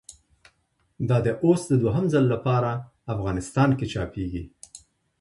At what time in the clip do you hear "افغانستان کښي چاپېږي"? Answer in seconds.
3.13-4.43